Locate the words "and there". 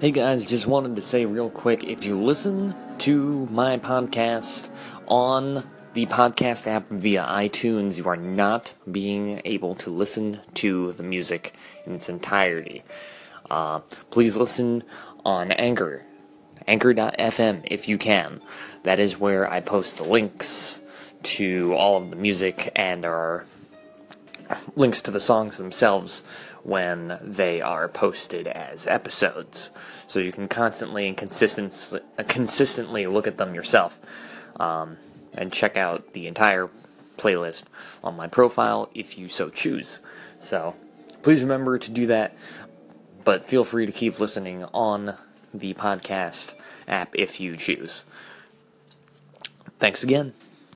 22.74-23.14